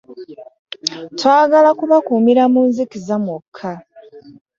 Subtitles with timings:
[1.17, 3.69] Twagala kubakuumira mu nzikiza mwokka.